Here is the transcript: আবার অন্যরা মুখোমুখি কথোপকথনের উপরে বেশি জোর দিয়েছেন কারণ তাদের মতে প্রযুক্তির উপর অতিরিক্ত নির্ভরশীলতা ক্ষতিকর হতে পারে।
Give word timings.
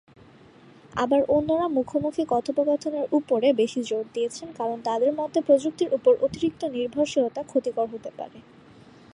আবার 0.95 1.21
অন্যরা 1.29 1.67
মুখোমুখি 1.67 2.23
কথোপকথনের 2.29 3.05
উপরে 3.11 3.47
বেশি 3.53 3.81
জোর 3.83 4.05
দিয়েছেন 4.13 4.47
কারণ 4.57 4.77
তাদের 4.81 5.11
মতে 5.13 5.39
প্রযুক্তির 5.41 5.93
উপর 5.93 6.13
অতিরিক্ত 6.21 6.61
নির্ভরশীলতা 6.75 7.41
ক্ষতিকর 7.43 7.87
হতে 7.87 8.11
পারে। 8.17 8.37